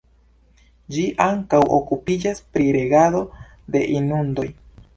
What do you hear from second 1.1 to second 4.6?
ankaŭ okupiĝas pri regado de inundoj.